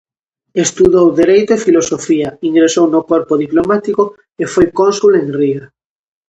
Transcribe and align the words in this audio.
Estudou 0.65 1.07
dereito 1.21 1.51
e 1.53 1.63
filosofía, 1.67 2.29
ingresou 2.49 2.85
no 2.93 3.01
corpo 3.11 3.33
diplomático 3.45 4.03
e 4.41 4.45
foi 4.53 4.67
cónsul 4.79 5.11
en 5.21 5.27
Riga. 5.39 5.65